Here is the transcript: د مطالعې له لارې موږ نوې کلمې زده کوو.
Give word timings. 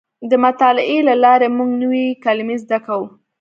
د 0.29 0.31
مطالعې 0.45 0.99
له 1.07 1.15
لارې 1.23 1.47
موږ 1.57 1.71
نوې 1.83 2.05
کلمې 2.25 2.55
زده 2.63 2.77
کوو. 2.85 3.07